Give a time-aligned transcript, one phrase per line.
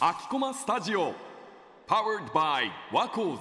[0.00, 1.14] 秋駒スタジオ
[1.86, 3.38] Powered by WACOS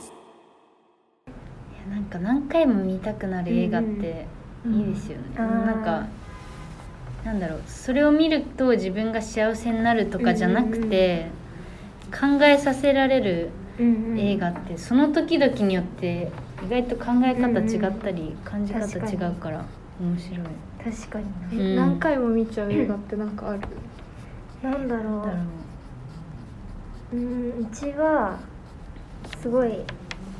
[1.90, 4.28] なんか何回も見たくなる映画って
[4.66, 5.46] いいですよね、うん。
[5.46, 6.08] うんなんか
[7.24, 7.62] なんだろう。
[7.66, 11.32] それを見ると自分が幸せになるとかじゃなくて、
[12.12, 13.50] 考えさせられる
[13.80, 14.20] うんうん。
[14.20, 16.32] 映画ってその時々によって
[16.64, 19.66] 意外と考え方違ったり、感じ方違うから
[20.00, 20.40] 面白い。
[20.84, 21.76] 確かにえうん。
[21.76, 23.62] 何回も見ちゃう映画ってなんかある、
[24.64, 25.26] ななんだろ
[27.12, 27.16] う。
[27.16, 28.38] ううんうちは
[29.40, 29.80] すごい、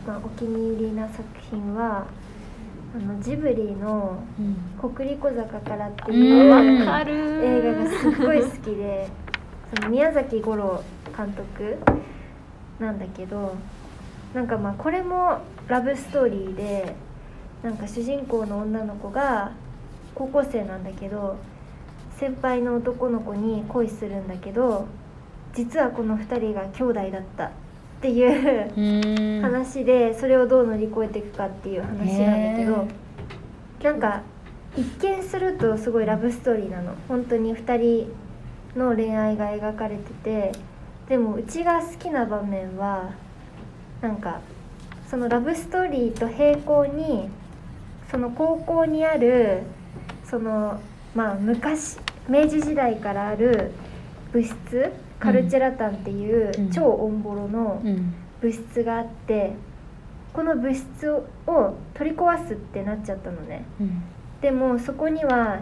[0.08, 2.06] まあ、お気に入りな作品は
[2.96, 4.56] あのジブリのうん
[4.92, 9.08] 「国立小坂から」ってうんいう映画がすっごい好きで
[9.76, 10.82] その宮崎吾郎
[11.16, 11.78] 監督
[12.80, 13.56] なんだけど
[14.34, 16.96] なんかまあこれもラブストーリーで
[17.64, 19.52] なんか主人公の女の子が
[20.14, 21.36] 高校生なんだけど
[22.18, 24.88] 先輩の男の子に恋するんだけど
[25.54, 27.52] 実はこの2人が兄弟だったっ
[28.02, 32.88] ていう話でそれをどう乗り越えていくかっていう話なんだけど
[33.84, 34.22] なんか
[34.78, 36.96] 一見するとすごいラブストーリーなの。
[37.08, 38.14] 本当に2人
[38.78, 40.52] の恋愛が描かれてて
[41.08, 43.12] でもうちが好きな場面は
[44.02, 44.42] なんか
[45.10, 47.30] そのラブストーリーと並行に
[48.12, 49.62] その高校にある
[50.26, 50.82] その
[51.16, 51.98] まあ昔
[52.30, 53.72] 明治時代からある
[54.34, 56.70] 物質カルチェラタンっていううん。
[56.70, 59.54] 超オンボロのうん物質があって
[60.34, 61.26] この物質を
[61.94, 63.66] 取り壊すってなっちゃったのね。
[63.80, 64.04] うん。
[64.42, 65.60] でもそこにはあ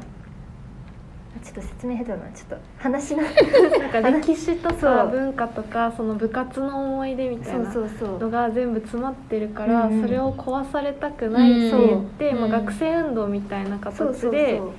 [1.44, 2.32] ちょっと説明下手だな。
[2.32, 3.22] ちょっと話の
[3.80, 12.40] なんか歴史とか文化とかその部活の思い出みたいなのが全部詰まってるから、それを壊されたくないって言って、うん。
[12.42, 14.72] まあ、学生運動みたいな形でそうそうそう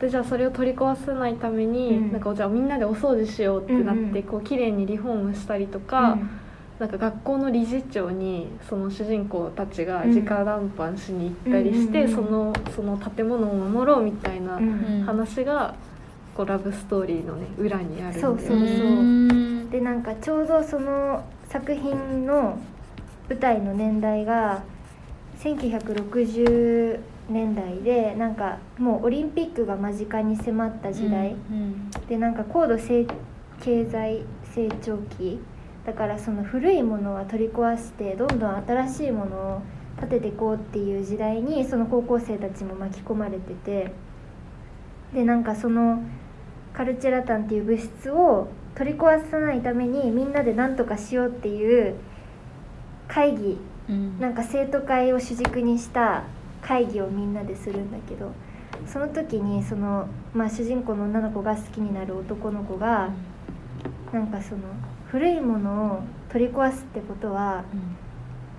[0.00, 2.12] でじゃあそれを取り壊さないために、うん。
[2.12, 4.22] なんかじゃあみんなでお掃除しようってなって、うんうん。
[4.22, 6.30] こう綺麗にリフォームしたりとか、うん。
[6.78, 15.02] なんか学校の理事長にその主人公たちが直談判しに行ったりして、うんそのその建物を守ろうみたいなうん。
[15.04, 15.74] 話が
[16.36, 18.60] こうラブストーリーのね裏にあるんでそうそうう。
[18.60, 22.58] んでなんかちょうどその作品の
[23.28, 24.62] 舞台の年代が
[25.40, 33.06] 1960年代でなんかもうオリンピックが間近に迫った時代、うんでなんか高度成
[33.60, 34.22] 経済
[34.54, 35.40] 成長期。
[35.84, 39.62] だからその古いものは取り壊してどんどん新しいものを
[40.00, 43.92] 建てていこうっていう時代にその高校生たちも巻き込まれてて。
[45.14, 46.02] でなんかその
[46.74, 51.94] カルチェラタンっていう物質を取り壊さないためにみんなで何とかしようっていう
[53.08, 53.58] 会議。
[53.88, 54.20] うん。
[54.20, 56.24] なんか生徒会を主軸にした
[56.68, 58.30] 会議をみんなでするんだけど
[58.86, 63.08] その時にその、まあ、主人公の女の子が好きになる男の子が
[64.12, 64.60] なんかその
[65.06, 67.64] 古いものを取り壊すってことは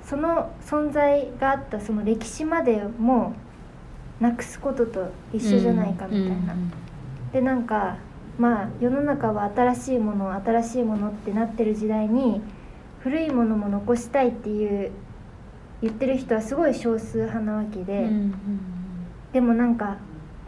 [0.04, 3.34] その存在があったその歴史までも
[4.20, 6.56] なくすことと一緒じゃないかみたいな。
[7.32, 7.98] でなんか
[8.40, 12.42] まあ世の中は新しいもの新しいものってなってる時代に
[13.02, 14.92] 古いものも残したいっていう
[15.82, 18.10] 言ってる人はすごい少数派なわけで、
[19.32, 19.98] でもなんか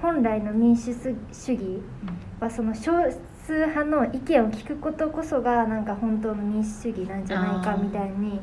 [0.02, 0.94] 本来の民主
[1.32, 1.82] 主義
[2.40, 2.92] はその少
[3.46, 8.40] 数派の意見を聞くことこそがなんか本当の民主主義なんじゃないかみたいに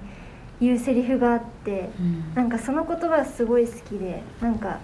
[0.60, 2.34] 言うセリフがあってうん。
[2.34, 4.78] なんかその言葉すごい好きでなんか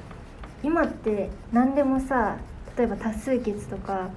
[0.62, 2.37] 今って何でもさ
[2.76, 4.10] 例えば多数決とか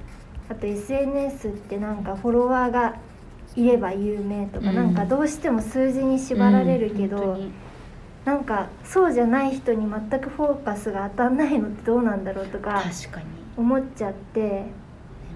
[0.49, 2.95] あと SNS ってなんかフォロワーが
[3.55, 4.75] いれば有名とか、うん。
[4.75, 7.53] なんかどうしても数字に縛られるけど、うん
[8.27, 13.25] なんかそうじゃない人に全くフォーカスが当たんないのってどうなんだろうとか確かに。
[13.55, 14.65] 思っちゃって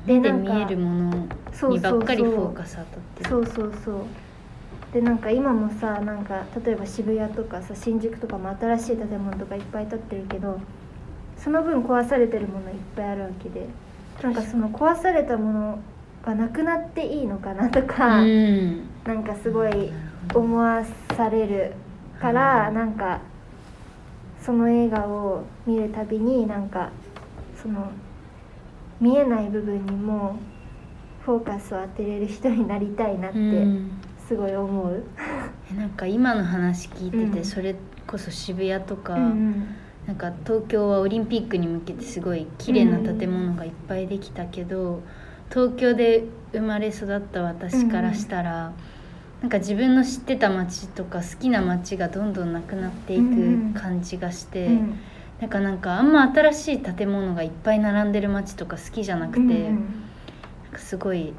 [0.06, 1.28] で目で見えるもの
[1.70, 2.86] にばっかりフォーカス当たっ
[3.16, 3.30] てる。
[3.30, 3.96] そうそうそう。
[4.94, 10.60] でなんか今もさなんか例えば渋谷とかさ新宿とかも新しい建物とかいっぱい建ってるけど
[11.38, 13.68] その分壊されてるものいっぱいあるわけで
[14.22, 15.80] なんかその壊されたもの
[16.26, 18.82] がなくなっていいのかなとか、うん。
[19.06, 19.94] なんかすごい
[20.36, 20.84] 思わ
[21.16, 21.74] される
[22.22, 23.20] から、うんなんか
[24.42, 26.90] その映画を見るたびになんか
[27.62, 27.92] その
[29.00, 30.40] 見えない部分にも
[31.24, 33.92] フォーカスを当てれる人になりたいなってうん。
[34.28, 35.04] すごい思う。
[35.72, 37.46] えなんか今の話聞いてて、うん。
[37.46, 37.76] それ
[38.08, 39.76] こそ渋谷とか、うん
[40.08, 45.02] なんか東京はオリンピックに向けてすごい綺麗な建物がいっぱいできたけど、
[45.50, 48.74] 東京で生まれ育った私からしたら、
[49.42, 55.00] なんか自分の知ってた街とか好きな街がどんどんなくなっていく感じがして、うん
[55.42, 60.04] なんかなんかあんま新しい建物がいっぱい並んでる街とか好きじゃなくて、うん
[60.78, 61.34] すごい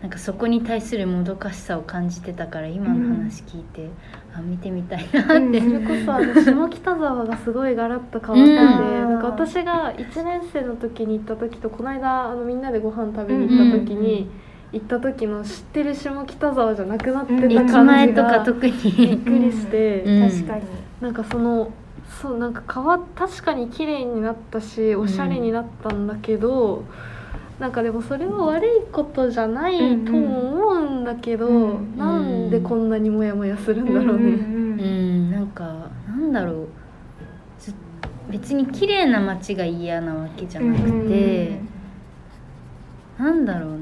[0.00, 3.88] なんかそこに対するもどかしさを感じてたから今の話聞いて、
[4.34, 5.84] あ見てみたいなって、うん。
[5.84, 9.10] それこそあの下北沢がすごいガラッと変わってて、うん。
[9.12, 14.28] なんか私が1年生の時に行った時とこの間あのみんなでご飯食べに行った時に、
[14.74, 20.28] 行った時の知ってる下北沢じゃなくなってたうん駅感じ前とかが特びっにくりして、うん。
[20.28, 20.62] 確かに。
[21.00, 21.70] なんかその
[22.20, 26.84] そうなんか変わ確かに綺麗になったしおしゃれになったんだけど、
[27.58, 34.24] なんかでもそれは悪いことじゃないとも思うんだけど、うんなんでこんなにモヤモヤするんだろうね。
[34.24, 36.68] うんなんかなんだろう。
[37.58, 37.72] ず
[38.28, 41.60] 別に綺麗な街が嫌なわけじゃなくて、
[43.18, 43.78] なんだろうね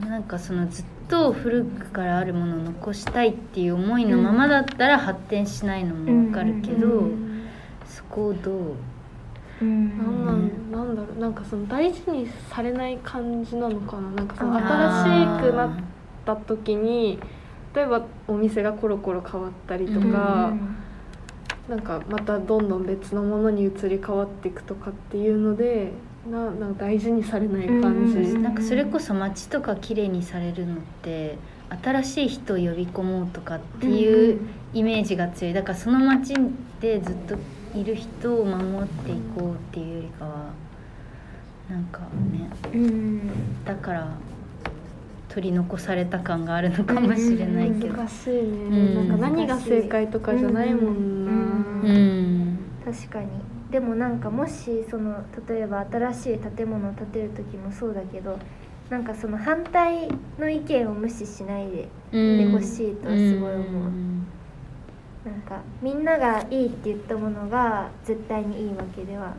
[0.00, 7.32] なんかそのずっと古くからあるものを残したいっていう思いのままだったら発展しないのもわかるけど、うん
[7.86, 8.74] そこをどう？
[9.62, 9.96] うん。
[9.96, 10.70] なん。
[10.72, 11.20] なんなんだろう。
[11.20, 14.10] なんかその大事にされない感じなのかな。
[14.10, 15.70] なんかそのあ新しくなっ
[16.24, 17.18] た時に
[17.74, 20.52] 例えばお店がコロコロ変わったりとか、
[21.68, 25.90] なんかまたどんどん別のものに移り変わっていくとかっていうので
[26.30, 31.36] ななんか大事にされない感じ、うんなんかそれこそ街とか綺麗にされるのって
[31.82, 34.40] 新しい人を呼び込もうとかっていう
[34.72, 35.54] イメージが強い。
[35.54, 36.34] だからその街
[36.80, 37.36] でずっと
[37.76, 40.50] いる人を守っていこうっていうよりかは
[41.68, 43.64] なんかねうん。
[43.64, 44.08] だから
[45.28, 47.96] 取り残された感があるのかもしれないけど。
[47.96, 49.08] 難しいね、ん。
[49.08, 51.25] なんか何が正解とかじゃないもん
[52.84, 53.28] 確かに。
[53.70, 58.38] でもなんかもしその例えば新しい建物を建てる時もそうだけど
[58.90, 60.08] なんかその反対
[60.38, 62.52] の意見を無視しないでうん。
[62.52, 63.82] ほしいとはすごい思う。
[63.82, 64.26] うん。
[65.24, 69.34] なんかみんながいいって言ったものが絶対にいいわけでは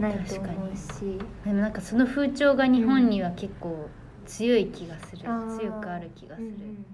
[0.00, 1.18] ないと思うし。
[1.44, 3.88] でもなんかその風潮が日本には結構
[4.26, 5.58] 強い気がする、あー。
[5.58, 6.48] 強くある気がする。
[6.48, 6.86] うんうん